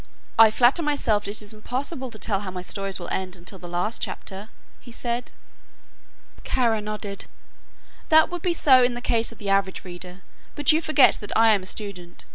[0.39, 3.67] "I flatter myself it is impossible to tell how my stories will end until the
[3.67, 5.31] last chapter," he said.
[6.43, 7.25] Kara nodded.
[8.09, 10.21] "That would be so in the case of the average reader,
[10.55, 12.25] but you forget that I am a student.